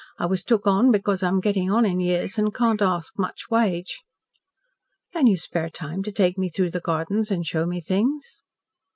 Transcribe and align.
I 0.17 0.25
was 0.25 0.43
took 0.43 0.65
on 0.65 0.91
because 0.91 1.21
I'm 1.21 1.39
getting 1.39 1.69
on 1.69 1.85
in 1.85 1.99
years 1.99 2.39
an' 2.39 2.49
can't 2.49 2.81
ask 2.81 3.19
much 3.19 3.51
wage." 3.51 4.01
"Can 5.13 5.27
you 5.27 5.37
spare 5.37 5.69
time 5.69 6.01
to 6.01 6.11
take 6.11 6.39
me 6.39 6.49
through 6.49 6.71
the 6.71 6.79
gardens 6.79 7.29
and 7.29 7.45
show 7.45 7.67
me 7.67 7.79
things?" 7.79 8.41